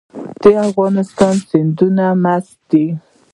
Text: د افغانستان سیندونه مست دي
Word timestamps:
د 0.41 0.43
افغانستان 0.69 1.35
سیندونه 1.49 2.05
مست 2.23 2.55
دي 2.69 2.87